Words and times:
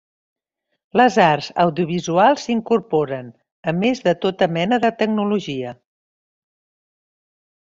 Les 1.01 1.17
arts 1.25 1.49
audiovisuals 1.63 2.45
s'incorporen, 2.47 3.29
a 3.73 3.77
més 3.85 4.01
de 4.09 4.15
tota 4.25 4.49
mena 4.57 4.81
de 4.87 4.93
tecnologia. 5.03 5.77